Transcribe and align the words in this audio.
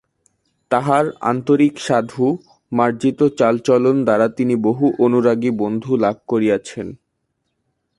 তাঁহার 0.71 1.05
আন্তরিক 1.21 1.73
সাধু 1.79 2.25
মার্জিত 2.71 3.19
চালচলন 3.37 3.97
দ্বারা 4.03 4.27
তিনি 4.29 4.55
বহু 4.55 4.85
অনুরাগী 4.99 5.51
বন্ধু 5.57 5.91
লাভ 5.95 6.15
করিয়াছেন। 6.27 6.87